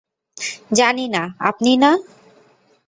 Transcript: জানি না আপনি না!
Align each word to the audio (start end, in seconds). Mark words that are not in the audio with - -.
জানি 0.71 1.05
না 1.07 1.23
আপনি 1.39 1.71
না! 1.77 1.91